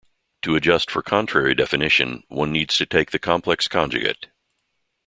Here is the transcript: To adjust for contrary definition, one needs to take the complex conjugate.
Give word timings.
To 0.41 0.55
adjust 0.55 0.89
for 0.89 1.03
contrary 1.03 1.53
definition, 1.53 2.23
one 2.27 2.51
needs 2.51 2.75
to 2.79 2.87
take 2.87 3.11
the 3.11 3.19
complex 3.19 3.67
conjugate. 3.67 4.29